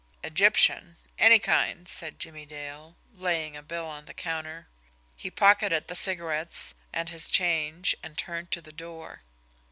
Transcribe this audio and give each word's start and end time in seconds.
"Egyptians 0.23 0.97
any 1.19 1.37
kind," 1.37 1.87
said 1.87 2.17
Jimmie 2.17 2.47
Dale, 2.47 2.97
laying 3.13 3.55
a 3.55 3.61
bill 3.61 3.85
on 3.85 4.05
the 4.05 4.15
counter. 4.15 4.67
He 5.15 5.29
pocketed 5.29 5.87
the 5.87 5.93
cigarettes 5.95 6.73
and 6.91 7.09
his 7.09 7.29
change, 7.29 7.95
and 8.01 8.17
turned 8.17 8.49
to 8.49 8.61
the 8.61 8.71
door. 8.73 9.21